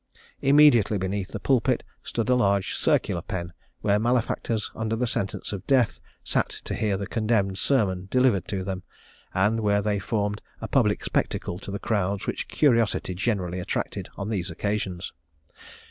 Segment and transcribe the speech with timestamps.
[0.41, 5.99] Immediately beneath the pulpit stood a large circular pen, where malefactors under sentence of death
[6.23, 8.81] sat to hear the condemned sermon delivered to them,
[9.35, 14.29] and where they formed a public spectacle to the crowds which curiosity generally attracted on
[14.29, 15.13] those occasions.